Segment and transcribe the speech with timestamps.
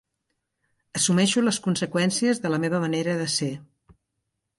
[0.99, 3.51] Assumeixo les conseqüències de la meva manera de ser.